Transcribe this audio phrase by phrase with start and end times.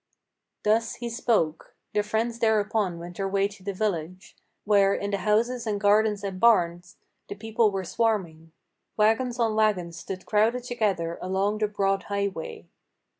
[0.63, 1.75] Thus he spoke.
[1.93, 4.35] The friends thereupon went their way to the village,
[4.65, 6.97] Where, in the houses and gardens and barns,
[7.29, 8.51] the people were swarming;
[8.97, 12.65] Wagons on wagons stood crowded together along the broad highway.